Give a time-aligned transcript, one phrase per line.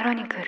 [0.00, 0.44] クロニクル。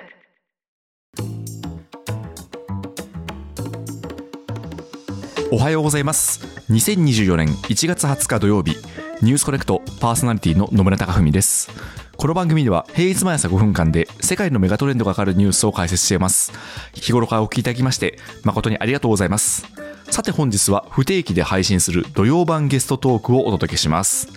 [5.50, 6.40] おはようございます。
[6.70, 8.78] 2024年1月20日土曜日
[9.20, 11.70] ニュースコネクトパーソナリティの野村貴文です。
[12.16, 16.50] この番組では平日毎朝5分間で世界のメガトレンドがかかるニュースを解説しています。
[16.94, 19.66] 日頃からお聞きいただきまして誠にありがとうございます。
[20.10, 24.28] さて本日は不定期で配信する土曜版ゲストトークをお届けします。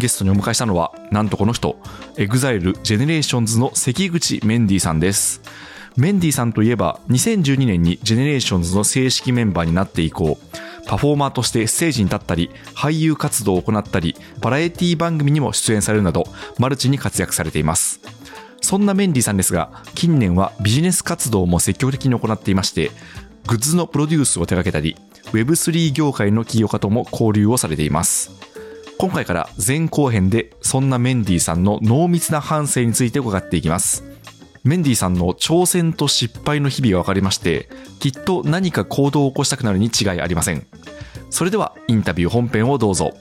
[0.00, 1.76] ゲストにお迎えしたのはなんとこの人
[2.16, 5.40] EXILE GENERATIONS の関口メンディーさんです。
[5.96, 10.38] メンディさんといえば2012年に GENERATIONS の正式メンバーになって以降
[10.86, 16.24] パフォーマーとしてステージに立ったり俳優活動を行ったりバラエティ番組にも出演されるなど
[16.58, 18.00] マルチに活躍されています。
[18.60, 22.90] そんなメンディーさんですが近年はビジネス活動も積極的に行っていまして
[23.46, 24.96] グッズのプロデュースを手掛けたり
[25.32, 28.49] Web3 業界の企業家とも交流をされています。
[29.00, 34.04] 今回から前後編でそんなメンディーさんの濃密な反省について伺っていきます。
[34.62, 40.66] メンディーさんの挑戦と失敗の日々が分かりましてきっと何か行動を起こしたくなるに違いありません。
[41.30, 43.14] それではインタビュー本編をどうぞ。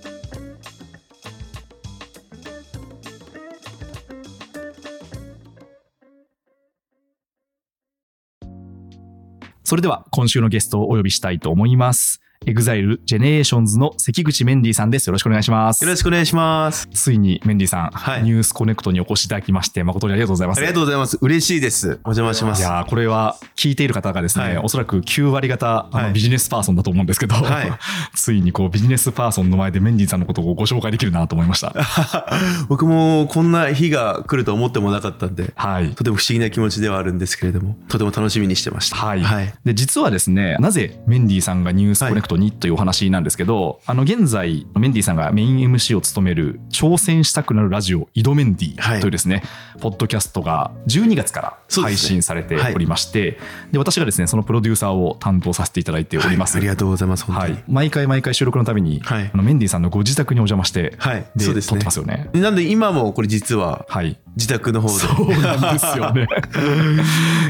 [9.63, 12.19] それでは今週のゲストをお呼びしたいと思います。
[12.45, 15.07] EXILE GENERATIONS の関口メンディーさんです。
[15.07, 15.83] よろしくお願いします。
[15.83, 16.87] よろしくお願いします。
[16.93, 20.59] ついにメンディーさん、はいニュースコネクトにお越しいただきまして、誠にありがとうございます。
[20.59, 21.17] ありがとうございます。
[21.21, 21.99] 嬉しいです。
[22.05, 22.61] お邪魔します。
[22.61, 27.71] いやーこれは聞いている方がですね、はいおそらく9割方あのはいビジネスパーソンだと思うんですけど、はい
[28.15, 31.75] ついにこうビジネスパーソンの前でメンディーさんのことをご紹介できるなと思いました。
[32.69, 35.89] 僕もこんな日が来ると思ってもなかったんで、はい。
[35.89, 38.95] とても不思議な気持ちではあるんですけれども、とても楽しみにしてました。
[38.95, 39.53] はい、はい。
[39.65, 49.43] で実はですねなぜメンディーさんがニュースコネクトにというお話なんですけど、あの現在メンディーさんがメイン MC を務める挑戦したくなるラジオ「井戸メンディー」というですね、
[49.81, 53.39] ポッドキャストが12月から配信されておりまして
[53.71, 56.53] で,、私がですねそのプロデューサーを担当させていただいております。
[56.53, 57.23] はいありがとうございます。
[57.25, 57.53] 本当に。
[57.53, 62.29] はい、毎回毎回収録のために、はいあのメンディーさんのご自宅にお邪魔して、はいでそうですね撮ってますよね。
[62.33, 66.27] なんで今もこれ実ははい、自宅の方でそうなんですよね。
[66.27, 66.43] やって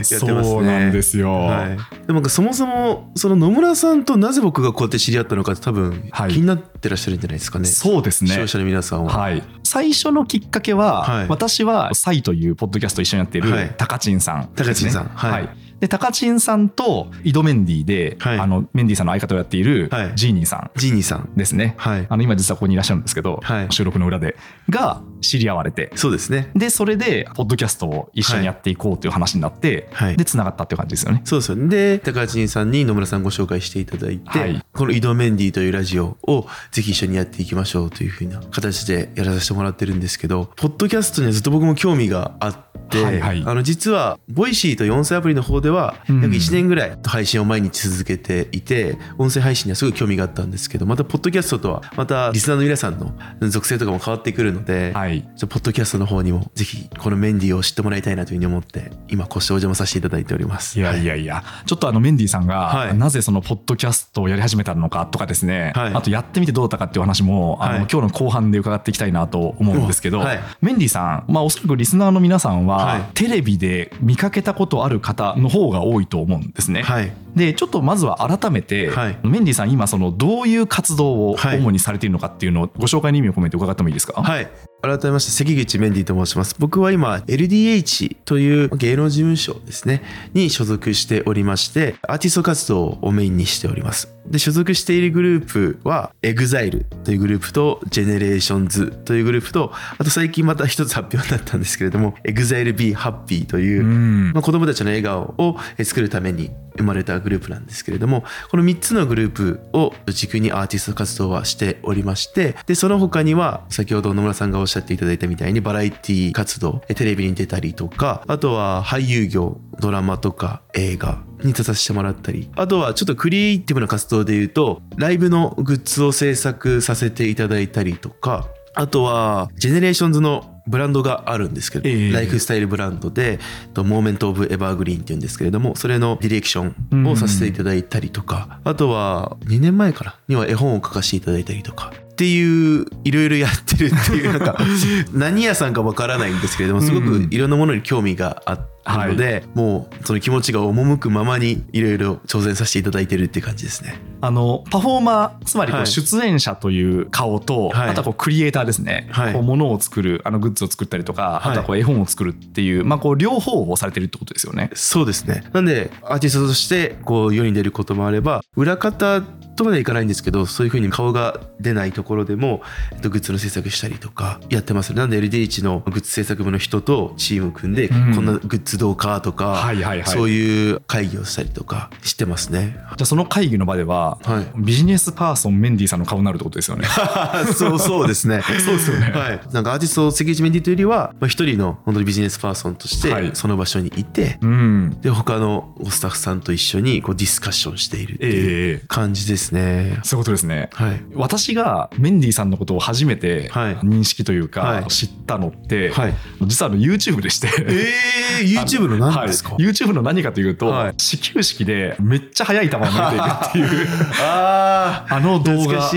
[0.01, 0.43] ますね。
[0.43, 1.33] そうなんですよ。
[1.33, 1.77] はい。
[2.07, 6.31] でもそもそもその野村さんとなぜ僕がこうやって知り合ったのかって多分はい。
[6.31, 7.65] 気になってらっしゃるんじゃないですかね。
[7.65, 8.31] そうですね。
[8.31, 8.47] 視聴。
[8.47, 9.17] 者の皆さんは。
[9.17, 11.27] はい、最初のきっかけは、はい。
[11.27, 13.75] 私はサイというポッドキャストを一緒にやっている、はい。
[13.77, 15.05] タカチンさんね、タカチンさん。
[15.05, 21.29] はいでタカチンさんとイドメンディで、はいあのメンディさんの相方をやっているはいジーニーさんジーニーさん。
[21.35, 22.07] ですね、はい。
[22.09, 24.35] あの今実はここにいらっしゃるんですけど、はい収録の裏で
[24.69, 26.51] が知り合われてそうですね。
[26.55, 31.21] でそれでポッドキャストを一緒にやっていこうという話になって、はいでつながったっていう感じですよね。
[31.23, 31.67] そうですよね。
[31.69, 42.55] で、高橋さんに野村さんご紹介していただいて、はいこの井戸メンディーというラジオをぜひ一緒にやっていきましょうというふうな形でやらさせてもらってるんですけど、ポッドキャストにはずっと僕も興味があっ
[42.89, 46.21] て、はいはいあの実は、 Voicy という音声アプリの方では、うん。
[46.21, 55.27] 約1年ぐらい配信を毎日続けていて、音声配信にはすごい興味があったんですけど、またポッドキャストとは、またリスナーの皆さんの属性とかも変わってくるので、はい。
[55.41, 60.79] ポッドキャストの方にもぜひこのメンディーを知ってもらいたいなというふうに思って今こうしてお邪魔させていただいております。
[60.79, 62.97] いやいやいや、ちょっとあのメンディーさんが、はい。
[62.97, 65.93] なぜそのポッドキャストをやり始めたのかとかですね、はい。
[65.93, 67.87] あとやってみてどうだったかっていう話も、あのはい。
[67.91, 70.23] 今日の後半で伺っていきたいなと思うんですけど、
[70.61, 73.03] メンディーさん、まあ、おそらくリスナーの皆さんは、はい。
[73.13, 76.83] テレビで見かけたことある方の方が多いと思うんですね。
[76.83, 84.49] はいでちょっとまずは改めて、はいメンディーさん今そのどういう活動をはい主にされているのかっていうのをご紹介の意味を込めて伺ってもいいですか、はい。
[84.81, 86.55] 改めまして関口メンディーと申します。
[86.57, 90.03] 僕は今 LDH という芸能事務所ですね
[90.33, 94.13] に所属しておりましてアーティスト活動をメインにしております。
[94.25, 122.49] で所属しているグループは EXILE というグループと GENERATIONS というグループとあと最近また一つ発表になったんですけれども EXILEB Happy という、うんまあ、子供たちの笑顔を作るために生まれたグループなんですけれどもこの3つのグループを軸にアーティスト活動はしておりましてでその他には先ほど野村さんがおっしゃっていただいたみたいにバラエティ活動テレビに出たりとかあとは俳優業ドラマとか映画に出させてもらったり。
[122.55, 128.47] あとはちょっとクリエイティブな活動でいうとライブのグッズを制作させていただいたりとか。
[128.75, 132.11] あとは GENERATIONS のブランドがあるんですけど、ええ。
[132.11, 133.39] ライフスタイルブランドで
[133.73, 144.57] と Moment of Evergreen っていうんですけれどもそれのディレクションをさせていただいたりとか、あとは2年前からには絵本を書かせていただいたりとかっていういろいろやってるっていうなんか
[145.13, 154.01] 何屋さんかわからないんですけれどもすごくいろんなものに興味があったので、もうその気持ちが赴くままにいろいろ挑戦させていただいてるっていう感じですね。
[154.19, 155.85] あのパフォーマーつまりこはい。
[155.85, 157.89] う出演者という顔と、はい。
[157.89, 159.33] あとはこうクリエイターですね、はい。
[159.33, 164.69] こう物を作るあのグッズを作ったりとか、あとはこう絵本を作るっていう、まあ、こう両方をされてるってことですよね。
[164.73, 165.43] そうですね。
[165.53, 169.21] なんでアーティストとしてこう世に出ることもあれば裏方
[169.59, 172.61] とまではいかないんですけどそういうふうに顔が出ないところでも、
[172.93, 182.73] えっと、グッズの制作したりとかやってますなんで LDH のグッズ制作部の人とチームを組んで、うんこんなグッズどうかとか、はいはいはいそういう会議をしたりとかしてますね。
[182.73, 186.87] じゃあその会議の場では、はいビジネスパーソンメンディーさんの顔になるってことですよね。
[187.53, 188.41] そうそうですね。
[188.65, 189.41] そうですよねはい。
[189.51, 194.97] なんかアーティスト関口メンディというよりは、まあ、一人の本当にビジネスパーソンとしはいてその場所にいて、うん。
[195.01, 199.99] で他のスタッフさんと一緒にこうディスカッションしているっていうええ感じですね。
[200.03, 200.69] そういうことですね。
[200.73, 201.01] はい。
[201.13, 206.13] 私がメンディーさんのことを初めてはい認識というかはい知ったのって、はい。
[206.47, 207.49] 実はあの YouTube でして。
[207.67, 207.93] え
[208.41, 213.87] え YouTube の何ですか、はい、YouTube の何かというと、はい始球式でめっちゃ速い球を投げていくっていう
[214.21, 215.89] あああの動画だっ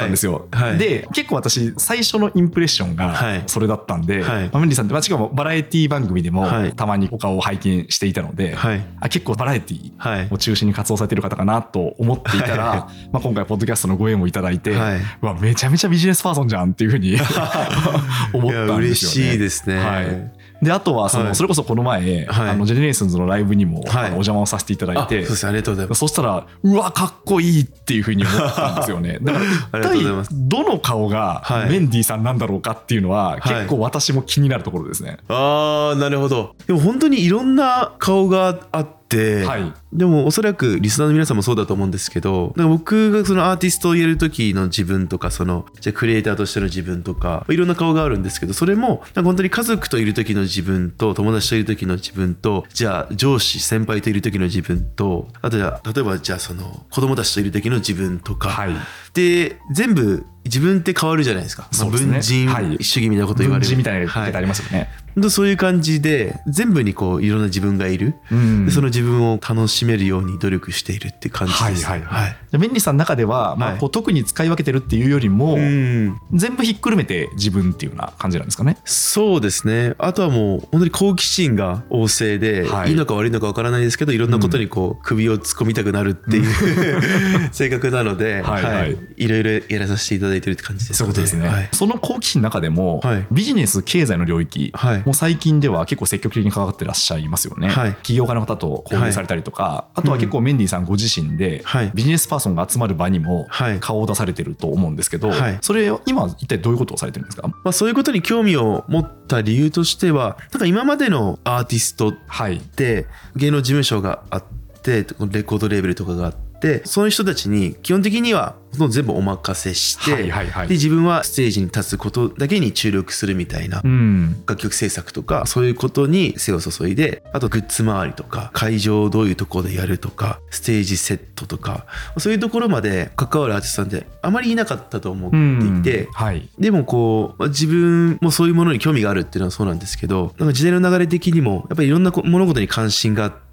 [0.00, 0.48] たんですよ。
[0.50, 4.44] はいはいで結構私最初のインプレッションはいがそれだったんで、はい。
[4.44, 6.72] まあメンディーさんって、まあ、しかもバラエティ番組でもはい。
[6.72, 8.86] たまにお顔を拝見していたので、はい。
[9.00, 10.28] あ結構バラエティはい。
[10.30, 15.00] を中心に活動されてる方かなと思っていたら、は まあ、今回ポッドキャストのご縁をいただいて、はい。
[15.22, 17.16] うわめちゃめちゃビジネスパーソンじゃんっていうふうに
[18.32, 19.26] 思ったんですよね。
[19.26, 19.78] いや嬉しいですね。
[19.78, 21.34] はいであとはその、はい。
[21.34, 22.50] それこそこの前、はい。
[22.50, 25.46] あの GENERATIONS のライブにも、お邪魔をさせていただいあそうてです。
[25.46, 25.98] ありがとうございます。
[25.98, 29.18] そしたらうわかっこいいっていうふうに思ったんですよね。
[29.22, 29.38] だか
[29.72, 31.70] ら一体どの顔がはい。
[31.70, 33.40] メンディーさんなんだろうかっていうのは、はい。
[33.40, 35.18] 結構私も気になるところですね。
[35.28, 36.54] ああなるほど。
[36.66, 39.72] でも本当にいろんな顔があって、はい。
[39.92, 58.70] でもおそらくリスナーの皆さんもそうだと思うんですけどなんか僕がそのアーティストをやる時の自分とかそのじゃあクリエイターとしての自分とかいろんな顔があるんですけどそれもなんか本当に家族といる時の自分と友達といる時の自分とじゃあ上司先輩といる時の自分とあとじゃあ例えばじゃあその子供たちといる時の自分とか、はい
[59.14, 61.68] で全部自分って変わるじゃないですか。
[61.70, 62.12] そうですね。
[62.12, 62.82] 文人はい。
[62.82, 64.32] 主義みたいなこと言われる、文字みたいな言いはい。
[64.32, 64.88] 方ありますよね。
[65.14, 68.66] 本当そういう感じで全部にこういろんな自分がいる、うん。
[68.66, 72.36] でその自分を楽しめるように努力しているっていう感じです、はいはいはい。
[72.52, 73.80] でメンディーさんの中では、まあ、はい。
[73.80, 76.18] こう特に使い分けてるっていうよりも、うん。
[76.32, 78.78] 全部ひっくるめて自分っていうような感じなんですかね。
[78.84, 79.94] そうですね。
[79.98, 82.90] あとはもう本当に好奇心が旺盛で、はい。
[82.90, 87.02] い、いのか悪いのかわからないですけどいろんなことにこう首を突っ込みたくなるっていう、
[87.52, 88.64] 性格なので、はい。
[88.64, 91.48] はいいろいろやらさせていただいてるって感じですそういうことですね。
[91.48, 91.68] はい。
[91.72, 93.26] その好奇心の中でも、はい。
[93.30, 95.02] ビジネス経済の領域、はい。
[95.04, 97.68] もう最近では結構積極的に関わってらっしゃいますよね。
[97.68, 97.96] はい。
[98.02, 101.90] 起業家の方と交流されたりとか、あとは結構メンディーさんご自身で、はい。
[101.94, 103.80] ビジネスパーソンが集まる場にもはい。
[103.80, 105.58] 顔を出されてると思うんですけど、はい。
[105.60, 107.48] それを今一体どういうことをされてるんですか？
[107.48, 112.56] まあ、そういうことに興味を持った理由としてはなんか今までのアーティストはい。
[112.56, 113.06] って
[113.36, 114.44] 芸能事務所があっ
[114.82, 124.42] てレコードレーベルとかがあってその人たちに基本的にはほとんど全部お任せして、はいはいはいで自分はステージに立つことだけに注力するみたいなうん。
[124.46, 131.86] 楽曲制作とかそういうことに背を注いであとグッズ周りとか会場をどういうところでやるとかステージセットとか
[132.18, 135.36] そういうところまで関わるアーティストさんってあまりいなかったと思って
[135.66, 136.48] いて、はい。
[136.58, 143.49] でもこう自分もそういうものに興味があるっていうのはそうなんですけどなんか時代の流れ的にもやっぱりいろんなこ物事に関心があって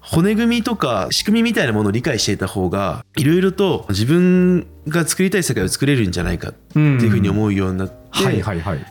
[0.00, 8.05] 骨組みとか仕組みみたいなものを理解していた方がいろいろと自分が作りたい世界を作れるんじゃないかっていうふうに思うようになって、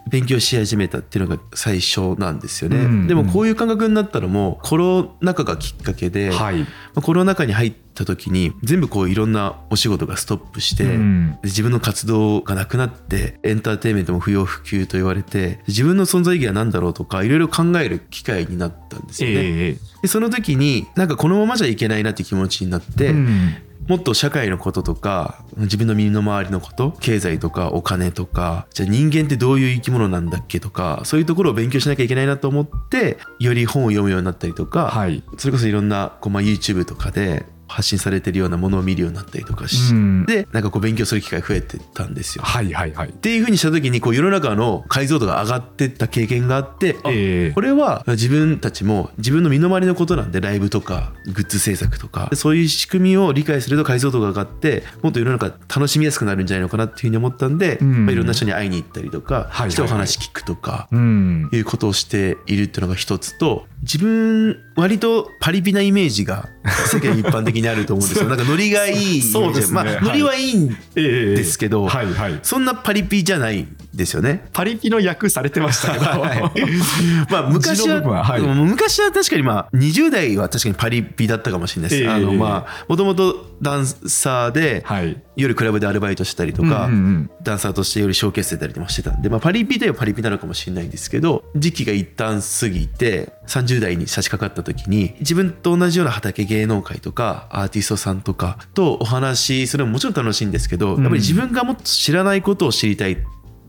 [0.10, 6.60] 勉強し始めたっていうのが最初なんですよね、うんでもこういう感覚になったのもコロナ禍がきっかけで、はい。
[6.60, 11.38] まあコロナ禍に入った時に全部こういろんなお仕事がストップして、うん。
[11.44, 19.36] 自分の活動がなくなってエンターテインメントも不要不急と言われて自分の存在意義は何だろうとかいろいろ考える機会になったんですよね。
[19.36, 23.55] ええでその時になんかこのままじゃいけないなっていう気持ちになって、うん
[23.88, 35.24] もっと社会のこととか自分の身の回りのこと経済とかお金とかじゃあ人間ってどういう生き物なんだっけとかそういうところを勉強しなきゃいけないなと思ってより本を読むようになったりとか、はい。
[35.38, 42.43] それこそいろんなこう、まあ、YouTube とかで発信されてるようなものを見るようになったりとかしうんて、なんかこう勉強する機会増えてったんですよ。
[42.43, 43.10] はいはいはい。
[43.10, 60.88] っていうふうにした時にこう世の中の解像度が上がってった経験があって、あええこれは自分たちも自分の身の回りのことなんでライブとかグッズ制作とかそういう仕組みを理解すると解像度が上がってもっと世の中楽しみやすくなるんじゃないのかなっていうふうに思ったんで、うんまあ、いろんな人に会いに行ったりとか、はいはいはいしてお話聞くとか。
[60.91, 61.50] うん。
[61.51, 66.50] いうことをしているっていうのが一つと自分割とパリピなイメージが
[66.88, 68.27] 世間一般的にあると思うんですよ。
[68.29, 69.75] なんかノリがいいそうですね。
[69.75, 72.39] まあノリはいいんええですけど、はいはい。
[72.43, 73.62] そんなパリピじゃない。
[73.62, 74.48] んですよね。
[74.54, 76.06] パリピの役されてましたけど、
[77.32, 78.42] まあ昔は、ははい。
[78.42, 82.04] 昔は確かにまあ20代は確かにパリピだったかもしれないです。
[82.04, 85.22] ええあのまあもともとダンサーではい。
[85.36, 103.18] 夜クラブでアルバイトしたりとか、うんうんうんダンサーとして夜ショーケース出たりもしてたんで、まあ、パリピといえばパリピなのかもしれないんですけど時期が一旦過ぎて30代に差し掛かった時に自分と同じような畑芸能界とかアーティストさんとかとお話しするのももちろん楽しいんですけど、やっぱり自分がもっと知らないことを知りたい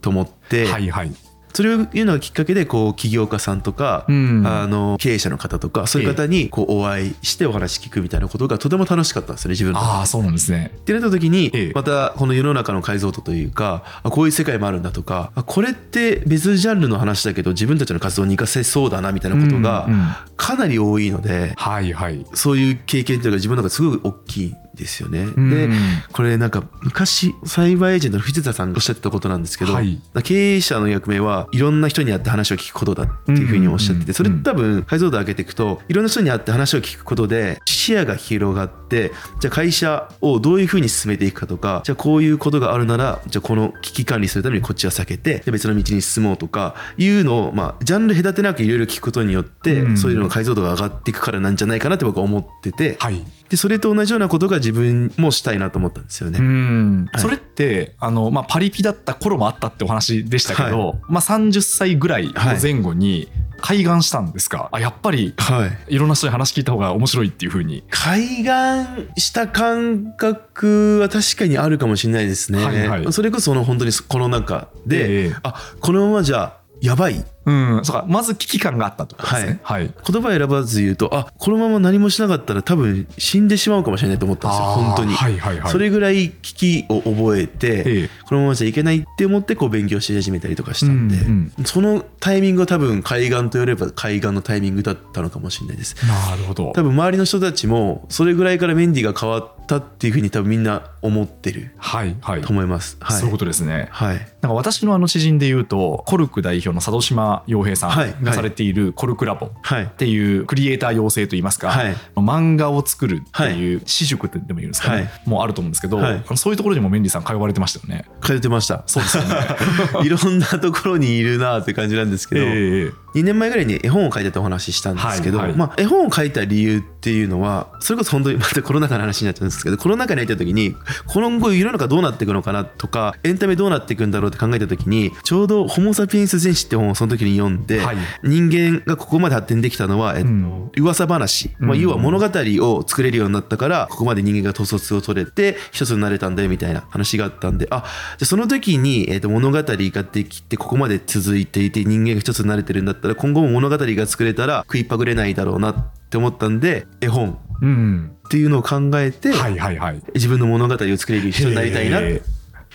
[0.00, 1.12] と思って、はいはい。
[1.56, 4.46] それをいうのがきっかけでこう起業家さんとか、うん。
[4.46, 10.70] あの経営者の方とかそういう方にこうお会いしてお話聞くみたいなことがとても楽しかったんですよね自分のああそうなんですね。
[10.76, 11.72] ってなった時にええ。
[11.74, 19.88] またこの世の中の解像度というかあこういう世界もあるんだとかあこれって別ジャンルの話だけど自分たちの活動に活かせそうだなみたいなことが
[20.36, 22.26] かなり多いのではいはい。
[22.34, 25.24] そういう経験というか自分の中ですごい大きいんですよね。
[25.24, 25.50] ん。
[25.50, 25.68] で
[26.12, 30.00] これなんか昔サイバーエージェントの藤田さんがおっしゃってたことなんですけど、はい。
[30.22, 49.96] 経営者の役目はいろんな人に会って話を聞くことだっていうふうにおっしゃっててそれ多分解像度上げていくといろんな人に会って話を聞くことで視野が広がってじゃあ会社をどういうふうに進めていくかとかじゃあこういうことがあるならじゃあこの危機管理するためにこっちは避けてで別の道に進もうとかいうのをまあジャンル隔てなくいろいろ聞くことによってうん。
[49.96, 53.24] そういうのの解像度が上がっていくからなんじゃないかなって僕は思っててはい。
[53.48, 56.40] でそれと同じようなことが自分もしたいなと思ったんですよね。
[56.40, 57.08] うん。
[57.12, 57.22] はい。
[57.22, 63.28] それってあの、まあ、パリピだった頃もあったってお話でしたけど、まあ、30歳ぐらいの前後に
[63.60, 65.94] 開眼したんですか、あやっぱりはい。
[65.94, 67.84] いろんな人に話聞いた方が面白いっていうふうに。
[67.90, 72.64] 海岸した感覚は確かにあるかもしれないですね。
[72.64, 73.12] はいはい。
[73.12, 75.34] それこそその本当にコロナ禍で、ええ。
[75.44, 77.80] あこのままじゃやばいうん。
[77.84, 78.04] そうか。
[78.08, 79.60] まず危機感があったとですね。
[79.62, 84.66] はい、言葉選ばず言うとあこのまま何もしなかったら多分死んでしまうかもしれないと思ったんですよ。
[84.66, 85.14] 本当に。
[85.14, 85.72] はいはいはい。
[85.72, 88.10] それぐらい危機を覚えて、ええ。
[88.28, 95.94] このままじゃいけないって思ってこう勉強し始めたりとかしたんで、うんそのタイミングは多分海岸と言われれば海岸のタイミングだったのかもしれないです。
[96.06, 96.72] なるほど。
[96.72, 102.42] 多分周りの人たちもそれぐらいからメンディーが変わったっていうふうに多分みんな思ってるはいはい。
[102.42, 102.96] と思います。
[103.00, 103.88] はい、そういうことですね。
[103.90, 104.16] はい。
[104.16, 108.10] なんか私のあの知人で言うとコルク代表の佐渡島洋平さはい。
[108.10, 109.86] んがされているコルクラボっはい。
[109.88, 111.94] ていうクリエイター養成といいますか、はい。
[112.16, 115.08] 漫画を作るっていう私塾ってでも言うんですかね、はい。
[115.26, 116.00] もうあると思うんですけど、
[116.36, 118.04] そういうところにもメンディーさん通われてましたよね。
[118.22, 118.82] 通ってました。
[118.86, 119.34] そうですよね。
[120.04, 125.56] いろんなところにいるなって感じなんですけど、 ええ2年前ぐらいに絵本を書いたってお話ししたんですけど、はいはい。
[125.56, 130.74] まあ、絵本を書いた理由っていうのはそれこそ本当にまたコロナ禍の話になっちゃうんですけどコロナ禍に入った時に
[131.06, 137.96] 今後世の中どうなっていくのかなとかエンタメどうなっていくんだろうって考えた時にちょうど「ホモ・サピエンス全史」って本をその時に読んで、はい。
[138.22, 140.70] 人間がここまで発展できたのは、えっとうん。
[140.78, 141.80] 噂話、まあ、うん。
[141.80, 147.86] 要は物語を作れるようになったからここまで人間が統率を取れて一つになれたんだよみたいな話があったんであじゃ
[148.22, 160.02] あその時に、えっと物語ができてここまで続いていて人間が一つになれてるんだったら今後も物語が作れたら食いっぱぐれないだろうなって思ったんで絵本うん、っていうのを考えて、はいはいはい。
[160.14, 162.02] 自分の物語を作れる人になりたいなっ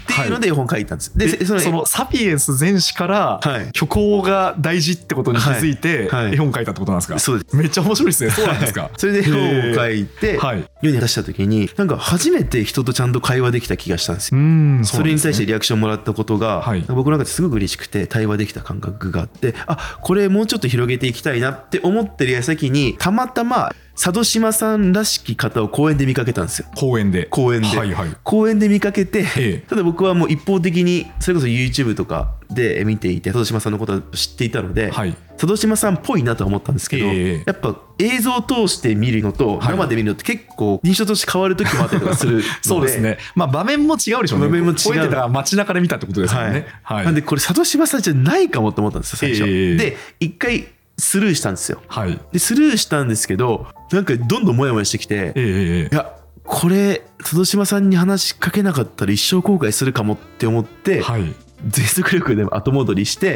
[0.09, 1.17] へていうので絵本書いたんです。
[1.17, 3.65] ででそそののサピエンス全史からはい。
[3.75, 6.25] 虚構が大事ってことに気づいてはい。
[6.25, 6.33] はい。
[6.33, 7.55] 絵本書いたってことなんですか、そうです。
[7.55, 8.31] めっちゃ面白いですね。
[8.31, 10.63] そうなんですか、 それで絵本を書いてはい。
[10.81, 14.39] 世に出した時になんか初めて人とちゃんと会話できた気がしたんですよ。
[14.39, 16.83] うんそれに対しててリアクションもらったことが、はい。
[16.87, 23.71] 僕の中ですごく嬉しくて対話できた感覚があってあこれもうちょっと広げていきたいなって思ってる矢先にたまたま
[24.03, 26.67] 佐渡島さんらしき方を公園で見かけたんですよ。
[26.75, 27.25] 公園で。
[27.25, 28.15] 公園で、はいはい。
[28.23, 29.57] 公園で見かけて、ええ。
[29.59, 35.15] ただ僕はもう一方的にそれこそ YouTube とかで見ていて佐渡島さんのことを知っていたので、はい。
[35.33, 42.45] 佐渡島さんっぽいなとは思ったんですけど、ええやっぱ映像を通して見るのとはい生で見るのって結構印象として変わる時もあったりとかするので。
[42.63, 43.19] そうですね。
[43.35, 44.47] まあ場面も違うでしょうね。
[44.47, 44.75] 場面も違う。
[44.93, 46.53] てだから街中で見たってことですよはい。
[46.53, 47.05] ねはい。
[47.05, 49.75] なんでこれ佐渡島さんじゃないかもと思ったんですよ最初、ええ。
[49.75, 50.65] で一回
[50.97, 51.81] スルーしたんですよ。
[51.87, 52.19] はい。
[52.31, 61.33] でスルーしたんですけどなんかどんどんモヤモヤしてきてええええいやこれ佐渡島さんに話しかけなかったら一生後悔するかもって思って、はい。
[61.67, 63.33] 全速力で後戻りして、ええ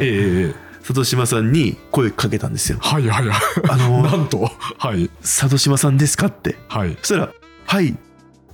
[0.50, 2.78] え佐渡島さんに声かけたんですよ。
[2.80, 3.38] はいはいはい。
[3.70, 6.26] あの なんとはい佐渡島さんですか？
[6.26, 6.56] って。
[6.68, 6.96] はい。
[7.02, 7.32] そしたら
[7.66, 7.96] 「はい」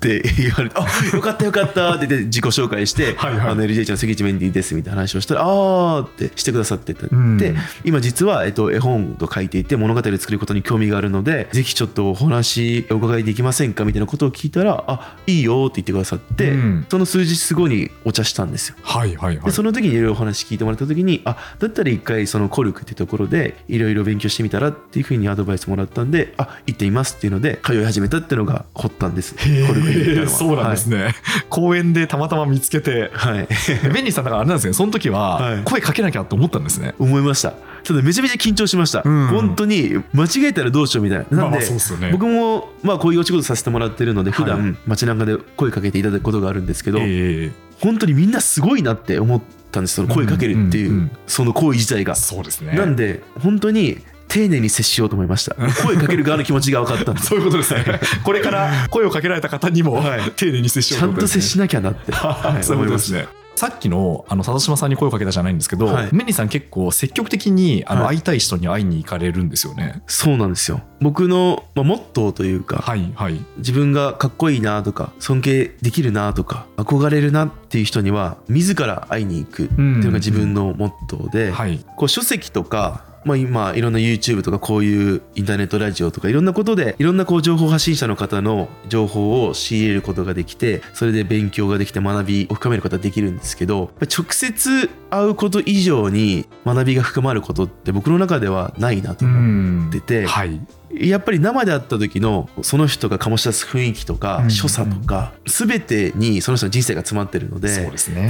[0.02, 3.48] って言われて「あよかったよかった」って言って自己紹介して「はいはい。
[3.50, 7.38] あの LJH の関地メンディーです」みたいな話をしたら「あー」ってしてくださってて、ん。
[7.38, 7.54] で
[7.84, 16.86] 今実は、えっと、絵本と書いていて物語を作ることに興味があるのでぜひちょっとお話お伺いできませんかみたいなことを聞いたら「あいいよ」って言ってくださって、うん。
[16.88, 18.76] その数日後にお茶したんですよ。
[18.82, 19.44] はいはいはい。
[19.44, 29.34] でその時にいろいろお話聞いてもらった時にあだったら一回そのコルクってところでいろいろ勉強してみたらっていうふうにアドバイスもらったんであ行ってみますっていうので通い始めたっていうのが発端です。
[29.66, 29.91] コルク
[30.28, 31.14] そうなんですね、
[31.48, 33.46] 公園でたまたま見つけてはい、は い
[33.92, 34.72] ベンニーさんだからあれなんですね。
[34.72, 35.62] その時ははい。
[35.64, 37.54] 声かけなきゃと思ったんですね、思いました。
[37.84, 39.28] ただめちゃめちゃ緊張しました、ん。
[39.28, 41.42] 本当に間違えたらどうしようみたいな。
[41.42, 41.76] なんで、ね。
[42.12, 49.94] 僕もまあこういうお仕事させてもらってるので普は段街中で声かけていただくことがあるんですけど、ええ本当にみんなすごいなって思ったんです。
[49.94, 52.14] その声かけるっていう,、その行為自体が。
[52.14, 52.74] そうですね。
[52.74, 53.98] なんで本当に
[54.32, 55.54] 丁寧に接しようと思いました。
[55.84, 57.20] 声かける側の気持ちが分かったんで。
[57.20, 58.00] す そういうことですね。
[58.24, 60.32] これから声をかけられた方にもはい。
[60.36, 62.64] 丁寧に接しようちゃんと接しななきゃなって、 はい。
[62.64, 63.26] そういうことですね。
[63.54, 66.08] さっきのあの佐島さんに声をかけたじゃないんですけど、はい。
[66.10, 68.16] メンニさん結構積極的にあのはい。
[68.16, 70.02] 会いたい人に会いに行かれるんですよね。
[70.06, 70.80] そうなんですよ。
[71.00, 73.38] 僕の、まあ、モットーというか、はいはい。
[73.58, 81.84] 自分がかっこいいなとか尊敬できるなとか憧れるなっていう人には自ら会いに行くっていうのが自分のモットーで、はい。
[81.96, 100.60] こう書籍とか、まあ、今いろんな YouTube とかこういうインターネットラジオとかいろんなことでいろんなこう情報発信者の方の情報を仕入れることができてそれで勉強ができて学びを深めることができるんですけど直接会うこと以上に学びが深まることって僕の中ではないなと思っててはい。
[100.94, 108.28] やっぱり生で会った時のその人が醸し出す雰囲気とかうん所作とか全てにその人の人生が詰まってるのでそうですね。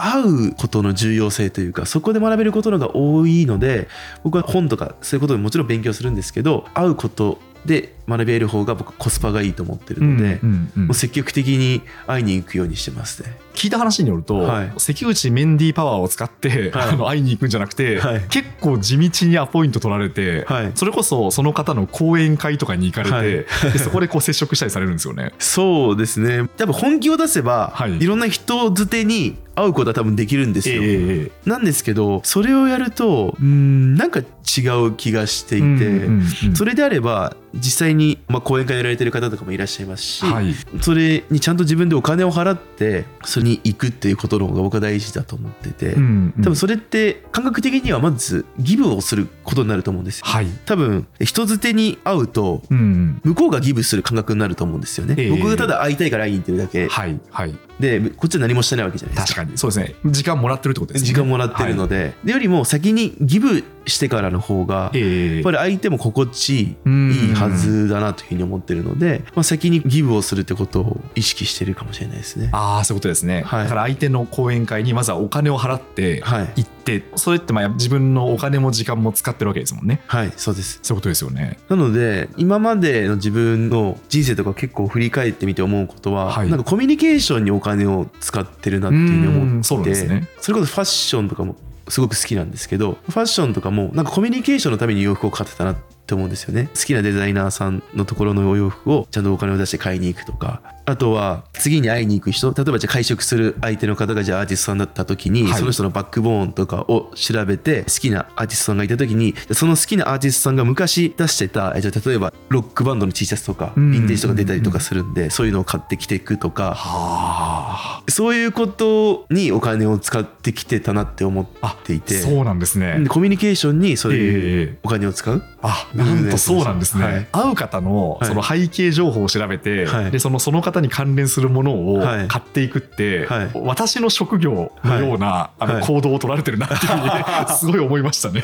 [0.00, 3.88] 会うことの重要性というかそこで学べることのが多いので
[4.24, 10.86] 僕は本とかそういうことでもちろん勉強するんですけど会うことで学べる方が僕コスパがいいと思ってるので、うんうんうん。
[10.86, 13.36] もう積極的に会いに行くようにしてますね。
[13.54, 14.72] 聞いた話によると、はい。
[14.78, 16.90] 関口メンディーパワーを使って、はい。
[16.90, 18.24] あの会いに行くんじゃなくて、はい。
[18.28, 20.72] 結構地道にアポイント取られて、はい。
[20.74, 23.14] それこそその方の講演会とかに行かれて、
[23.48, 23.72] はい。
[23.72, 25.32] でそこでこう接触したりされるんですよね。
[25.38, 26.48] そうですね。
[26.56, 27.98] 多分本気を出せば、はい。
[27.98, 30.82] い、ろんな人づてに会うことは多分できるんですよ。
[30.82, 33.94] ええなんですけどそれをやるとうん。
[33.94, 46.02] なんか違う気がしていて、うんうんうんそれであれば実際に、まあ、講演会やられてる方とかもいらっしゃいますし、はいそれにちゃんと自分でお金を払ってそれに行くっていうことの方が僕は大事だと思ってて、うん
[46.36, 50.24] うん多分それって感覚的にはまずギブをすることになると思うんですよ。
[50.26, 50.46] はい。
[50.64, 55.14] 多分人づてに会うと向こうがギブする感覚になると思うんですよね。
[55.18, 57.54] ええ僕がただ会いたいから会いに行ってるだけはいはい。
[57.80, 59.34] でこっちは何もしてないわけじゃないですか。
[59.34, 59.94] 確かにそうですね。
[60.06, 61.08] 時間もらってるってことですね。
[61.08, 72.50] 時間もらってるので、でよりも先にギブしてからの方が、やっぱり相手も心地いうんいはずだなというふうに思ってるので、まあ、先にギブをするってことを意識してるかもしれないですね。
[72.52, 80.80] ああそういうことですね、はいだから相手の講演会にまずはお金を払ってはい、行って、それってまあ自分のお金も時間も使ってるわけですもんねはい、そうです。
[80.82, 90.28] そういうことですよねなので今までの自分の人生とか結構振り返ってみて思うことは、はいなんかコミュニケーションにお金を使ってるなっていうふうに思うんってそね。
[90.40, 91.56] それこそファッションとかも
[91.88, 96.68] すごく好きなんですけどファッションとかもなんかコミュニケーションのために洋服を買ってたなって思うんですよね。
[96.74, 105.58] 好きなデザイナーさんのところのお洋服をちゃんとお金を出して買いに行くとかあとは次に会いに行く人例えばじゃあ会食する相手の方がじゃあアーティストさんだった時に、はい。
[105.58, 113.90] その人のバックボーンとかを調べて好きなアーティストさんがいた時にその好きなアーティストさんが昔出してたえじゃあ例えばロックバンドの T シャツとかうん。
[113.92, 116.74] ヴィンテージとか出たりとかするんでそういうのを買ってきていくとか。
[116.74, 121.46] はそういうことにお金を使ってきてたなって思っ
[121.84, 122.14] ていて。
[122.14, 123.00] そうなんですね。
[123.00, 127.28] でコミュニケーションにそういうええお金を使う、あなんとそうなんですね、はい。
[127.32, 128.28] 会う方のはい。
[128.28, 130.10] その背景情報を調べて、はい。
[130.10, 132.28] でそのその方に関連するものをはい。
[132.28, 133.50] 買っていくって、はい。
[133.54, 135.74] 私の職業のような、あはい。
[135.80, 138.42] の行動を取られてるなっていう すごい思いましたね。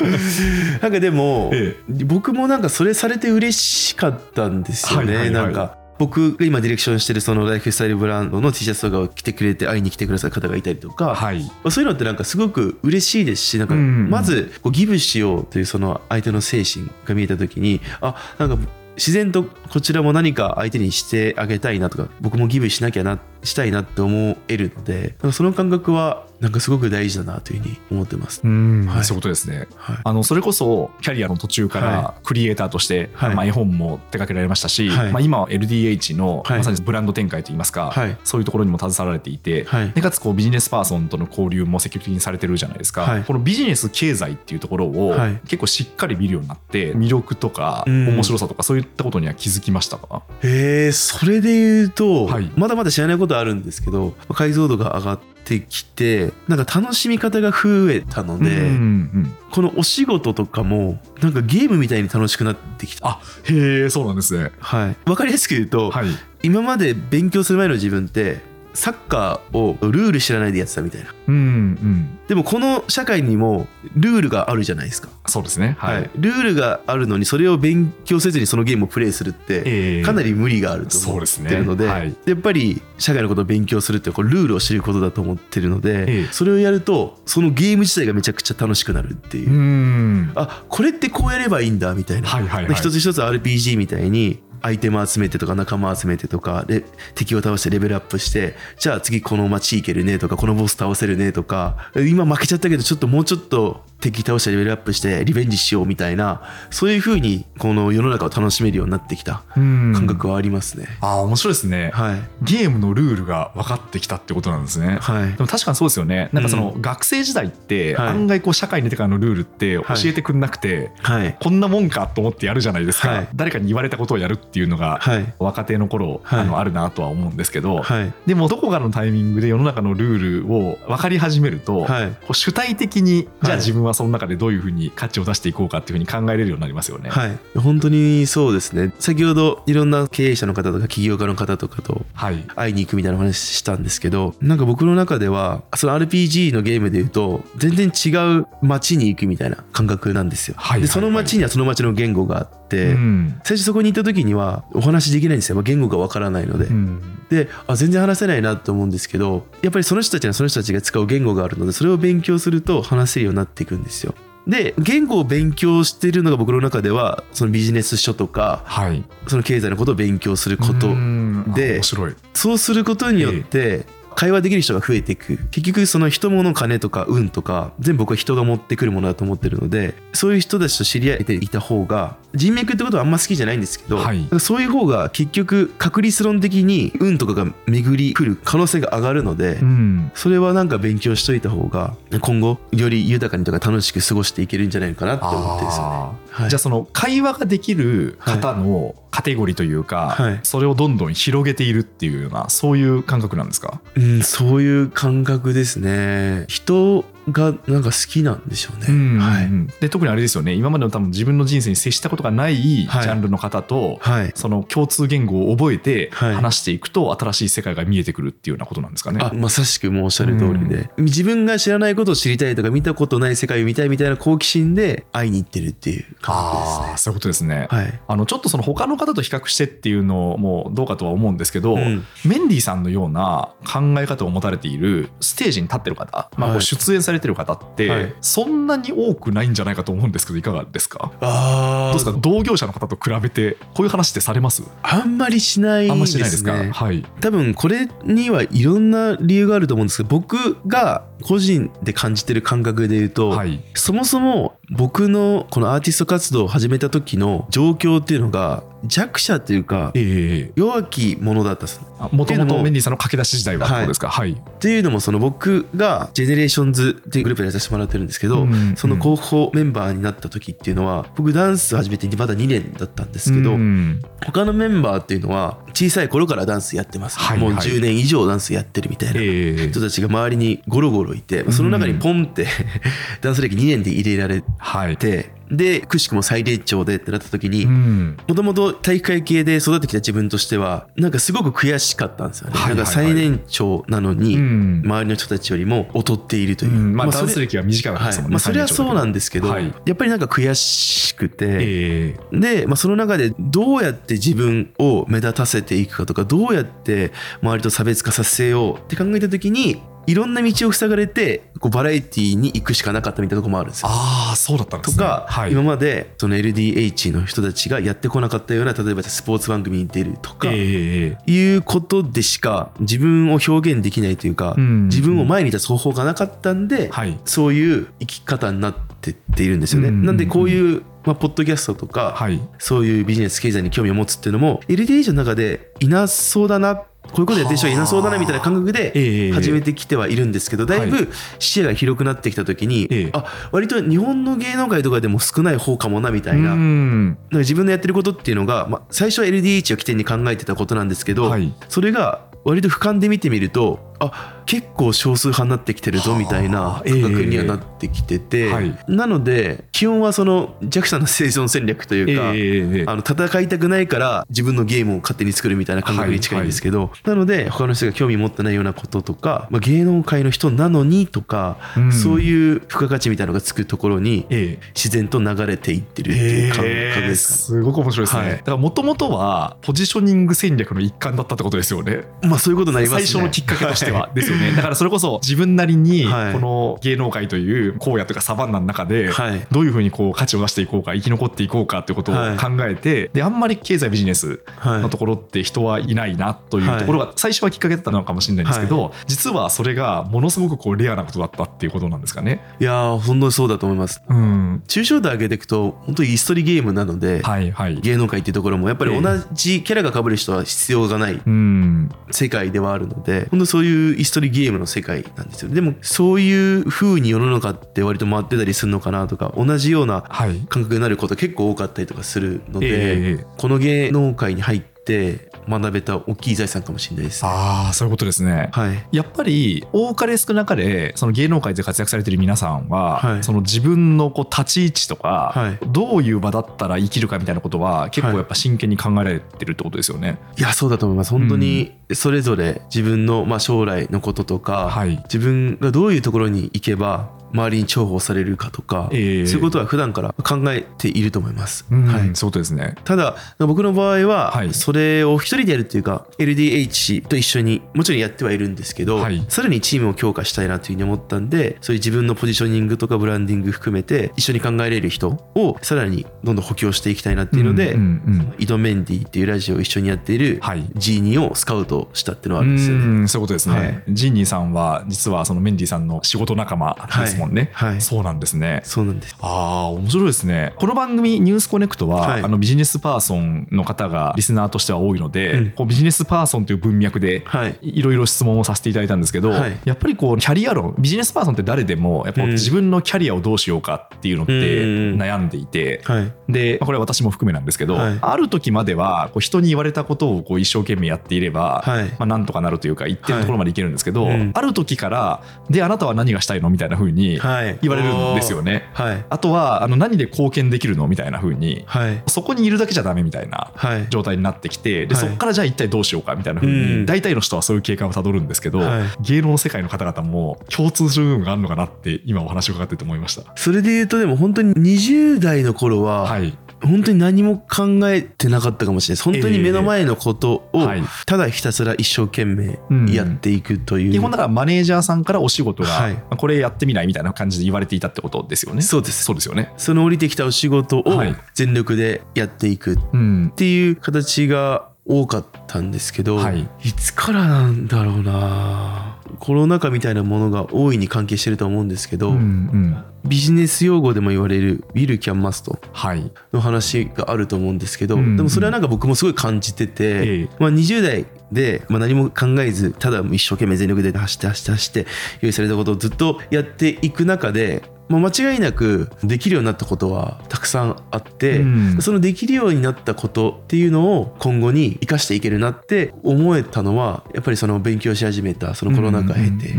[0.81, 1.75] なんかでも、え。
[2.05, 5.45] 僕もなんかそれされて嬉しかったんですよね、はいはいはい。
[5.45, 5.77] なんか。
[5.99, 11.41] 僕が今ディレクションしてるそのライフスタイルブランドの T シャツとかを着てくれて会いに来てくださる方がいたりとか、はい。
[11.41, 14.09] まあそういうのってなんかすごく嬉しいですしなんかうん。
[14.09, 18.57] まずこうギブしようというその相手の精神が見えた時にあなんか
[18.97, 28.41] 自然とこちらも何か相手にしてあげたいなとか僕もギブしなきゃなしたいなって思えるのでその感覚はなんかすごく大事だなというふうに思ってます。
[28.43, 29.03] うん、はい。
[29.03, 29.67] そういうことですね。
[29.75, 29.97] はい。
[30.03, 33.35] あのそれこそキャリアの途中かはらクリエイターとして、はい。
[33.35, 35.11] まあ、絵本も手掛けられましたし、はい。
[35.11, 36.57] まあ、今は LDH のはい。
[36.59, 38.17] まさにブランド展開といいますか、はい。
[38.23, 39.91] そういうところにも携わられていて、はい。
[39.91, 43.23] でかつこうビジネスパーソンとの交流も積極的にされてるじゃないですか、はい。
[43.23, 45.39] このビジネス経済っていうところをはい。
[45.47, 48.09] 結構しっかり見るようになって魅力とかうん。
[48.09, 52.51] 面白さとかそういったことには気づきましたか、えー、それで言うと、はい。
[52.55, 63.07] まだまだ知らないことあるんですけど解像度が上がってきてなんか楽しみ方が増えたので、うんうんこのお仕事とかもなんかゲームみたいに楽しくなってきた。
[63.07, 64.51] あへえそうなんですね。
[64.59, 66.07] はい、分かりやすく言うと、はい。
[66.43, 68.41] 今まで勉強する前の自分って
[68.77, 71.11] サッカーをルール知らないでやってたみたいな。
[71.27, 72.19] うんうん。
[72.27, 75.75] でもこの社会にもルールがあるじゃないですか、そうですね。
[75.79, 81.49] はい、ルールがあるのにそれを勉強せずにそのゲームをプレイするってえーかなり無理があると思っそうですね。
[81.49, 82.15] てるのではい。
[82.25, 86.27] やっぱり社会のことを勉強するってこうルールを知ることだと思ってるので、ええ。
[86.31, 90.31] それをやるとそのゲーム自体がめちゃくちゃ楽しくなるっていう、うん。
[90.35, 92.75] あこれってこうやればいいんだみたいな、はいはいはい。
[92.75, 96.83] 一つ一つ RPG みたいにアイテム集めてとか仲間集めてとかで
[97.15, 109.93] 敵を倒してレベルアップしてじゃあ次この街行けるねとかこのボス倒せるねとか今負けちゃったけどちょっともうちょっと敵倒してレベルアップしてリベンジしようみたいなそういう風にこの世の中を楽しめるようになってきたうん。
[109.93, 112.21] 感覚はありますね、ああ面白いですね、はい。
[112.43, 115.33] ゲームのルールが分かってきたってことなんですね、はい。
[115.33, 116.29] でも確かにそうですよね。
[116.31, 118.07] なんかそのう学生時代ってはい。
[118.09, 121.35] 案外こう社会に出てからのルールって教はいえてくれなくて、はい。
[121.39, 123.27] こんなもんかと思ってやるじゃないですか、はい。
[123.35, 125.33] 誰かに言われたことをやるっていうのがはい。
[125.39, 126.39] 若手の頃、はい。
[126.41, 128.13] あのあるなとは思うんですけど、はい。
[128.27, 132.09] でもどこかのタイミングで世の中のルールを分かり始めると、はい。
[132.11, 133.57] こう主体的にじゃあはい。
[133.57, 137.09] 自分はその中でどういうふうに価値を出していこうかっていうふうに考えれるようになりますよね。
[137.09, 150.55] はい本当にそうですね先ほどいろんな経営者の方とか起業家の方とかとはい会いに行くみたいな話したんですけどなんか僕の中ではその RPG のゲームで言うと全然違う街に行くみたいな感覚なんですよ。
[150.57, 153.41] はいはいはいでその街にはその街の言語があって、うん。
[153.43, 155.55] 最初そこに行った時にはお話できないんですよ。
[155.55, 156.65] まあ言語がわからないので。
[156.65, 157.01] うん。
[157.29, 164.15] であ全然話せないなと思うんですけどやっぱりその人たちはその人たちが使う言語があるのでそれを勉強すると話せるようになっていくんですよ。
[164.47, 169.03] で言語を勉強してるのが僕の中ではそのビジネス書とかはい。
[169.27, 171.51] その経済のことを勉強することうん。
[171.53, 172.15] であ面白い。
[172.33, 173.85] そうすることによって
[174.17, 175.37] 会話できる人が増えていく。
[175.51, 184.27] 結局その人物金とか運とか全部僕は人が持ってくるものだと思ってるのでそういう人たちと知り合えていた方が人脈ってことはあんま好きじゃないんですけど、はい。
[184.39, 190.11] そういう方が結局確率論的に運とかが巡り来る可能性が上がるので、うん。
[190.15, 196.26] それはなんか勉強しといた方が今後より豊かにとか楽しく過ごしていけるんじゃないのかなって思ってですね。
[196.49, 200.39] じゃあその会話ができる方のカテゴリーというか、はい。
[200.43, 203.81] それをどんどん広げているっていうようなそういう感覚なんですか？
[203.95, 206.45] うん、そういう感覚ですね。
[206.47, 208.87] 人がなんか好きなんでしょうね。
[208.89, 209.81] うんはい。
[209.81, 214.31] で特にあれですよね今までの多分自分の人生に接したことがないジはいャンルの方と、はい。
[214.35, 219.19] その共通言語を覚えてはい話していくと新しい世界が見えてくるっていうようなことなんですかね。
[219.21, 227.67] あまさしくもうおっしゃる通りで、自分が知らないことを知りたいとか見たことない世界を見たいみたいな好奇心で会いに行ってるっていう感あーそういうことですね。
[227.67, 228.01] 覚ですね。
[228.07, 238.13] あのちょっとその他の方と比較してっていうのもどうかとは思うんですけど、うんメンディーさんのような考え方を持たれているステージに立ってる方、まあ、出演されてる方って、はい。
[238.21, 241.11] そんなに多くないんじゃないかと思うんですけどいかがですか？
[241.21, 242.17] あどうですか？
[242.19, 244.63] 同業者の方と比べてこういう話ってされます？
[244.83, 246.07] あんまりしないですね。
[246.07, 247.05] しないですか、はい。
[247.21, 253.63] 多分これにはいろんな理由があると思うんですけど僕が個人で感じてる感覚で言うと、はい。
[253.73, 260.51] そもそも僕のこのアーティスト活動を始めた時の状況っていうのが弱者というかええ。
[260.55, 264.09] 弱き者だったんですもともとメンディーさんの駆け出し時代はってことですか？
[264.09, 274.01] はい、っていうのもその僕が GENERATIONS っていうグループでやらせてもらってるんですけど、うんその候補メンバーになった時っていうのは僕ダンス始めてまだ2年だったんですけど、うん。
[274.25, 277.49] 他のメンバーっていうのは小さい頃からダンスやってます、はいはい。
[277.49, 279.69] もう10年以上ダンスやってるみたいなええ。
[279.69, 282.47] 人たちが周りにゴロゴロいて、その中にポンって
[283.21, 284.97] ダンス歴2年で入れられはい。
[284.97, 288.17] てでくしくも最年長でってなった時に、うん。
[288.27, 292.77] もともと体育会系で育ってきた自分としてはなんかすごく悔しかったんですよね、はいはいはい。
[292.77, 294.81] なんか最年長なのに、うん。
[294.83, 296.95] 周りの人たちよりも劣っているという、うん。
[296.95, 298.31] まあ、ダンス歴は短かったですもんね、はい。
[298.31, 299.73] まあ、それはそうなんですけど、はい。
[299.85, 302.39] やっぱりなんか悔しくて、ええ。
[302.39, 313.89] で、まあ、その中でどうやって自分を目立たせていくかとかどうやって周りと差別化させようって考えた時にいろんな道を塞がれてこうバラエティーに行くしかなかったみたいなとこもあるんですよ。
[313.91, 321.31] ああそうだったんですねとか、はい、今までその LDH の人たちがやってこなかったような例えばスポーツ番組に出るとか、ええええ。
[321.31, 327.19] いうことでしか自分を表現できないというか、うん自分を前に立つ方法がなかったんで、はい。
[327.25, 329.89] そういう生き方になってっているんですよね。
[329.89, 330.05] うん。
[330.05, 332.39] なんでこういう、まあ、ポッドキャストとか、はい。
[332.59, 343.09] そういうビジネス経済に興味を持つっていうのも LDH の中でいなそうだなこういうことやってる人がいなそうだなみたいな感覚ええで始めてきてはいるんですけどだいはぶ視野が広くなってきた時に、ええ。
[343.13, 346.53] あ割と日本の芸能界とかでも少ない方かもなみたいな。
[346.53, 347.09] うなん。
[347.11, 351.53] んか自分のやってることっていうのが、まあ、最初は LDH を起点に考えてたことなんですけど、はい。
[351.69, 358.77] それが割と俯瞰で見てみるとあ結構少数派になってきてるぞみたいなはあ感覚にはなってきてて、ええはい。
[358.87, 371.91] なので基本はその JAXA の生存戦略というか、ええええあの戦いたくないから自分のゲームを勝手に作るみたいな感覚に近いんですけど、なので他の人が興味持ってないようなこととか、まあ、芸能界の人なのにとか、うん。
[371.91, 374.67] そういう付加価値みたいなのがつくところにええ。
[374.73, 377.15] 自然と流れていってるっていう感覚ですかね。
[377.15, 378.31] すごく面白いですね、はい。
[378.31, 382.03] だからもともとはポジショニング戦略の一環だったってことですよね。
[382.21, 383.07] まあそういうことになりますね。
[383.07, 384.51] 最初のきっかけとしては、いですよね。
[384.51, 386.33] だからそれこそ自分なりにはい。
[386.33, 389.47] この芸能界という荒野とかサバンナの中ではい。
[389.51, 392.37] どういうふうにこう価値を出していこうか生き残っていこうかっていうことをはい。
[392.37, 394.81] 考えてであんまり経済ビジネスはい。
[394.81, 402.41] のところって人はいないなというところが最初はきっかけだったのかもしれないんですけど、実はそれがものすごくこうレアなことだったっていうことなんですかね。
[402.59, 404.01] いやー本当にそうだと思います。
[404.07, 407.79] うん、抽象度上げていくと本当にイストリゲームなので、はいはい。
[407.81, 420.35] 芸能界っていうところもやっぱり同じキャラが被る人は必要がないうん、世界ではあるので本当そういうイストリゲームの世界なんですよでもそういう風に世の中って割と回ってたりするのかなとか同じようなはい。
[420.49, 427.29] 感覚になること結構多かったりとかするので、ええこの芸能界に入って学べた大きい財産かもしれないですね。
[427.31, 428.49] ああそういうことですね。
[428.51, 440.19] はいやっぱり多かれ少なかれその芸能界で活躍されてる皆さんは、はいその自分のこう立ち位置とか、はいどういう場だったら生きるかみたいなことは結構やっぱ真剣に考えられてるってことですよね。
[440.37, 444.97] いやそうだと思います本当にそれぞれ自分のまあ将来のこととか、はい。
[445.03, 449.27] 自分がどういうところに行けば周りに重宝されるかとか、ええ。
[449.27, 451.65] そういうことは普段から考えていると思います。
[451.71, 452.15] うんはい。
[452.15, 452.75] そうですね。
[452.83, 454.53] ただ僕の場合ははい。
[454.53, 459.23] それを一人でやるっていうか LDH と一緒にもちろんやってはいるんですけど、はい。
[459.29, 468.35] さらにチームを強化したいなというふうに思ったんでそういう自分のポジショニングとかブランディング含めて一緒に考えれる人をさらにどんどん補強していきたいなっていうので、うんうんうん。
[468.37, 470.61] イドメンディっていうラジオを一緒にやっているはい。
[470.75, 472.85] G2 をスカウトしたっていうのはあるんですよね。
[472.85, 473.83] うんそういうことですね、はい。
[473.89, 477.69] ジンニーさんは実はそのメンディーさんの仕事仲間ですもんね、はい。
[477.71, 477.81] はい。
[477.81, 478.61] そうなんですね。
[478.63, 479.15] そうなんです。
[479.21, 480.53] ああ面白いですね。
[480.57, 482.23] この番組「ニュースコネクトは」はい。
[482.23, 485.51] あのビジネスパーソンの方がリスナーとしては多いので、うん。
[485.51, 487.57] こうビジネスパーソンという文脈ではい。
[487.61, 489.57] いろいろ質問をさせていただいたんですけど、はい。
[489.65, 492.31] やっぱりこうキャリア論ビジネスパーソンって誰でもやっぱうん。
[492.31, 495.01] 自分のキャリアをどうしようかっていうのってうん。
[495.01, 496.13] 悩んでいて、はい。
[496.29, 497.97] でまあこれは私も含めなんですけど、はい。
[498.01, 507.57] ある時まではこう人に言われたことをこう一生懸命やっていれば、はいまあ、なんとかなるというか一定のところまでいけるんですけど、はいうんある時からであなたは何がしたいのみたいな風にはい。
[507.61, 508.69] 言われるんですよね。
[508.73, 509.05] はい。
[509.09, 512.03] あとはあの何で貢献できるのみたいな風にはい。
[512.07, 513.87] そこにいるだけじゃダメみたいなはい。
[513.89, 523.23] 状態になってきてで、はいそこからじゃあ一体どうしようかみたいな風に、うん大体の人はそういう経過をたどるんですけど、はい芸能の世界の方々も共通する部分があるのかなって今お話を伺ってて思いました。
[523.35, 529.03] それで言うとでも本当に20代の頃は、はい、本当に何も考えてなかったかもしれない。
[529.03, 530.83] 本当に目の前のことをはい。
[531.05, 532.59] ただひたすら一生懸命
[532.93, 535.93] やっていくという、基本だからマネージャーさんからお仕事が、はい。
[535.93, 538.61] まあこれやってみないみたいな感じで言われていたってことですよね。
[538.61, 539.03] そうです。
[539.03, 539.51] そうですよね。
[539.57, 541.15] その降りてきたお仕事をはい。
[541.33, 542.73] 全力でやっていく。
[542.75, 543.33] っうん。
[543.35, 546.47] ていう形が多かったんですけど、はい。
[546.63, 552.83] いつからなんだろうなコロナ禍みたいなものが大いに関係してると思うんですけど、うんうん。
[553.05, 556.11] ビジネス用語でも言われる「ウィル・キャン・マスト」はい。
[556.33, 564.87] の話があると思うんですけど、うんでもそれはなんか僕もすごい感じてて、ええまあ、20代で、まあ、何も考えずただ一生懸命全力で走って走って走って
[565.21, 571.81] 用意されたことをずっとやっていく中で、まあ、間違いなくできるようになったことはたくさんあって、うん。
[571.81, 579.55] そのできるようになったことっていうのを今後に生かしていけるなって思えたのはやっぱりその勉強し始めたそのコロナ禍を経て。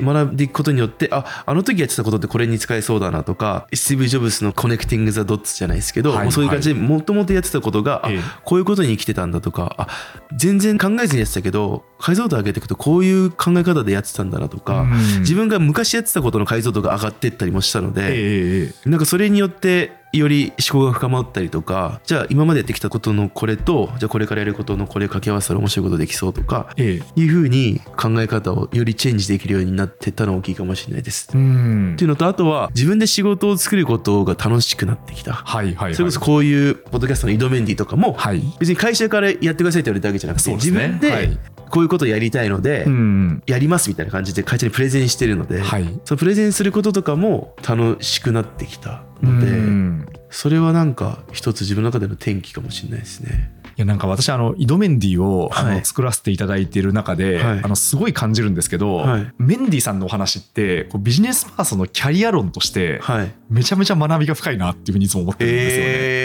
[0.00, 6.32] 学んでいくことによってああの時やってたことってこれに使えそうだなとかスティーブ・ジョブズの Connecting the Dots じゃないですけど、はい。
[6.32, 8.18] そういう感じでもともとやってたことが、ええ。
[8.18, 9.88] あこういうことに生きてたんだとかあ
[10.36, 15.20] 全然考えずにやってたけど解像度上げていくとこういう考え方でやってたんだなとか、うん。
[15.20, 18.88] 自分が昔やってたことの解像度が上がっていったりもしたのええで、ええええ。
[18.88, 27.20] なんかそれによってより思考が深まったりとかじゃあ今までやってきたことのこれとじゃあこれからやることのこれを掛け合わせたら面白いことできそうとかええ。
[27.20, 31.30] いうふうに考え方をよりチェンジできるようになってったのは大きいかもしれないです。
[31.34, 31.94] うん。
[31.94, 35.32] っていうのとあとは自分で仕事を作ることが楽しくなってきた。
[35.32, 35.94] はいはいはい。
[35.94, 38.42] それこそこういうポッドキャストの井戸メンディとかもはい。
[38.58, 40.56] 別に会社からやってくださいって言われたわけじゃなくて、ね。
[40.56, 41.38] 自分ではい。
[41.70, 43.42] こういうことをやりたいので、うん。
[43.46, 45.84] やりますみたいな感じで会社にプレゼンしてるので、はい。
[46.04, 53.52] そのプレゼンすることとかも楽しくなってきたので、うんそれはなんか一つ自分の中での転機かもしれないですね。
[53.76, 63.34] いやなんか私あのイドメンディをあはいの作らせていただいている中で、はいあのすごい感じるんですけど、はいメンディさんのお話ってこうビジネスパーソンのキャリア論としてはい。
[63.50, 65.90] めちゃめちゃ学びが深いなっていうふうにいつも思ってるんですよね。
[65.90, 66.21] え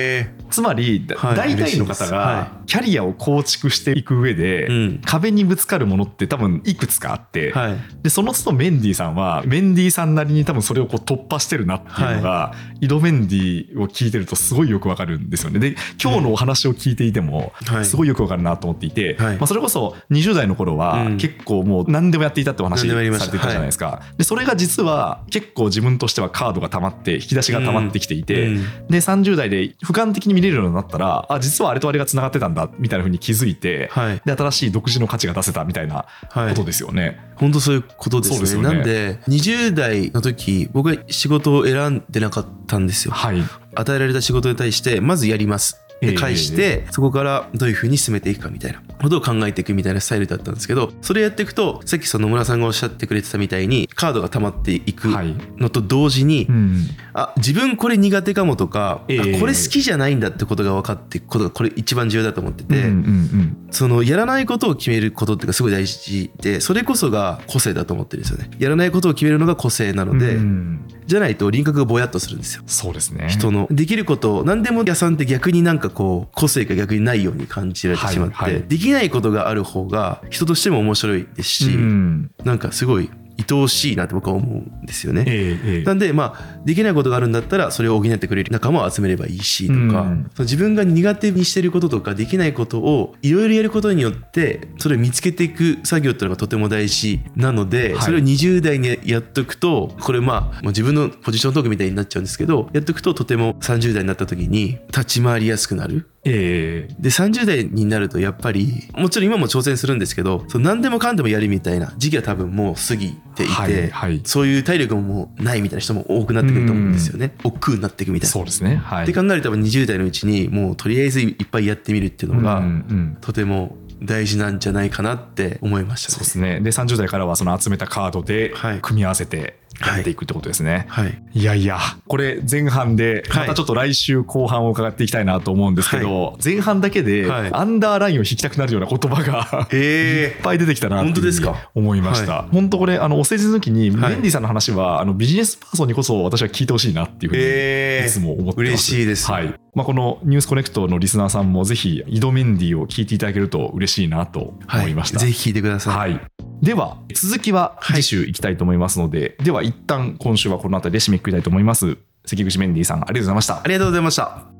[0.49, 5.01] つまり、だはい大体の方がはキャリアを構築していく上で、うん。
[5.05, 7.77] 壁にぶつかるものって多分いくつかあって、ー、はい。
[8.03, 15.59] でその都度メンディーさんはメンディーさんなりに多分それをこう突破してるなっていうのが、イドメンディーを聞いてるとすごいよくわかるんですよね。
[15.59, 17.85] で今日のお話を聞いていてもはい。
[17.85, 19.37] すごいよくわかるなと思っていて、はい。
[19.37, 21.17] まあ、それこそ20代の頃はうん。
[21.17, 24.01] 結構もう何でもやっていたってお話されてたじゃないですか。
[24.17, 28.87] でそれが実は結構自分としてはカードが溜まって引き出しが溜まってきていて、うん。
[28.87, 34.21] で30代で俯瞰的に見れるようになったらあ実はあれとあれがつながってたんだみたいな風に気づいて、はい。
[34.23, 37.19] で新しい独自の価値が出せたみたいなはいことですよね。
[37.35, 38.39] 本当そういうことですね。
[38.39, 43.13] ですよねなんで、20代の時、僕は仕事を選んでなかったんですよ。
[43.13, 43.43] はい、
[43.75, 45.86] 与えられた仕事に対して、まずやります。
[46.01, 55.35] ええで返して、そこからどういうふうに進めていくかみたいなことを考えていくみたいなスタイルだったんですけど、それやっていくと、さっきその野村さんがおっしゃってくれてたみたいに、カードが溜まっていくはい。
[55.57, 59.35] のと同時に、うんあ自分これ苦手かもとか、ええ。
[59.37, 68.49] あこれ好きじゃないんだってことが分かっていくことがこれ一番重要だと思ってて、うんうんそのやらないことを決めることっていうのがすごい大事でそれこそが個性だと思ってるんですよね。
[68.59, 72.63] やらないことを決めるのが個性なうんので、うんじゃないと輪郭がぼやっとするんですよ。
[72.67, 73.29] そうですね。
[73.29, 73.65] 人の。
[73.71, 78.63] できることを何でも屋さんって逆になんかこう個性が逆にないように感じられてしまって、はいはい。
[78.63, 82.31] できないことがある方が人としても面白いですし、うん。
[82.43, 85.23] なんかすごい愛おしいなって僕は思うんですよね。
[85.27, 106.09] ええええなんでまあできないことがあるんだったらそれを補ってくれる仲間を集めればいいしとか、うんその自分が苦手にしてることとかできないことをいろいろやることによってそれを見つけていく作業っていうのがとても大事なので、はいそれを20代にやっとくとこれまあ自分のポジショントークみたいになっちゃうんですけどやっとくととても30代になった時に立ち回りやすくなる。
[106.23, 114.21] ええで30代になるとやっぱりもちろん今も挑戦するんですけどその何でもかんでもやるみたいな時期は多分もう過ぎていて、はいはい。
[114.23, 117.35] そういう体力ももうないみたいな人も多くなってくると思うんですよね。
[117.43, 118.31] 億劫になっていくみたいな。
[118.31, 118.77] そうですね。
[118.77, 119.03] はい。
[119.03, 126.13] って考えると多分20代のうちにもうとりあえずいっぱいやってみるっていうのが、うんうんとても大事なんじゃないかなって思いましたね。
[126.13, 126.59] そうですね。
[126.61, 128.79] で30代からはその集めたカードではい。
[128.81, 133.47] 組み合わせてやっていくってことですね、はい、いやいや、これ前半で、はい。
[133.47, 137.53] またちょっと来週後半を伺っていきたいなと思うんですけど、前半だけではい。
[137.53, 141.69] アンダーラインを引きたくなるような言葉が、えいっぱい出てきたなっていう本当ですふうにか？
[141.75, 142.33] 思いました。
[142.33, 144.11] は本当これ、あの、お世辞抜きに、はい。
[144.13, 148.07] メンディさんの話は、あの、ビジネスパーソンにこそ私は聞いてほしいなっていうふうに、えー。
[148.07, 148.59] いつも思ってます。
[148.59, 149.31] 嬉しいです。
[149.31, 149.53] はい。
[149.77, 155.19] まあ、このニュースコネクトのリスナーさんもぜひ、井戸メンディを聞いていただけると嬉しいなと思いました。
[155.19, 156.13] ぜひ聞いてください。
[156.13, 156.21] はい。
[156.63, 161.95] では、続きは次週いきたいと思いますので、では一旦今週はこの辺りで締めくくりたいと思います。
[162.25, 163.67] 関口メンディーさん、ありがとうございましたあ。
[163.67, 164.57] りがとうございました。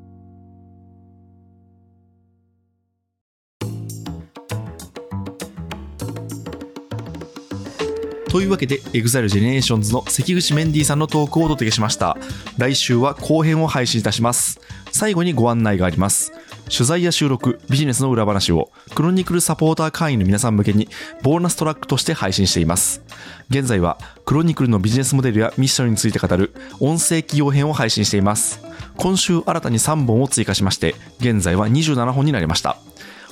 [8.28, 12.16] というわけで、EXILEGENERATIONS の関口メンディーさんのトークをお届けしました。
[12.58, 14.60] 来週は後編を配信いたします。
[14.98, 16.32] 最後にご案内があります。
[16.68, 20.88] 取材や収録、ビジネスの裏話を、クロニクルサポーター会員の皆さん向けに、
[21.22, 23.00] ボーナストラックとして配信しています。
[23.48, 28.60] 現在は、クロニクルのビジネスモデルやミッションについて語る、音声企業編を配信しています。
[28.96, 32.76] 今週新たに3本を追加しまして、現在は27本になりました。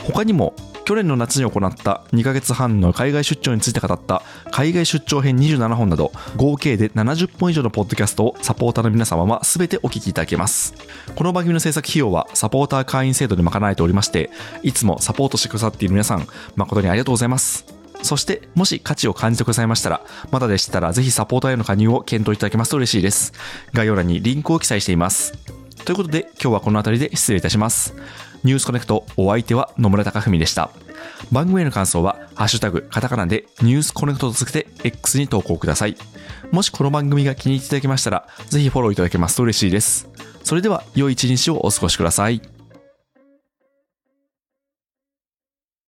[0.05, 0.55] 他にも
[0.87, 4.23] 去年の夏に行った2ヶ月半の海外出張について語った
[4.53, 10.75] 海外出張編27本など合計で70本以上のポッドキャストをサポーターの皆様は全てお聞きいただけます
[11.17, 14.31] この番組の制作費用はサポーター会員制度で賄われておりまして
[14.63, 17.67] いつもサポートしてくださっている皆さん誠にありがとうございます
[18.03, 23.33] そして、もし価値を感じてくださいましたら、まだでしたらぜひサポーターへの加入を検討いただけますと嬉しいです。
[23.73, 25.33] 概要欄にリンクを記載しています。
[25.87, 27.95] ということで、今日はこの辺りで失礼いたします。
[28.45, 30.71] ニュースコネクト、お相手は野村貴文でした。
[31.33, 35.97] 番組への感想は、ハッシュタグ、カタカナでニュースコネクトとつけて X に投稿ください。
[36.51, 40.09] もしこの番組が気に入っていただけましたら、ぜひフォローいただけますと嬉しいです。
[40.45, 42.56] それでは、良い一日をお過ごしください。